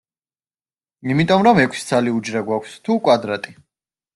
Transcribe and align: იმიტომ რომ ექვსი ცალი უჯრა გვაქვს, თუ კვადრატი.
იმიტომ 1.15 1.45
რომ 1.49 1.61
ექვსი 1.65 1.85
ცალი 1.91 2.15
უჯრა 2.21 2.45
გვაქვს, 2.51 2.81
თუ 2.89 2.99
კვადრატი. 3.07 3.55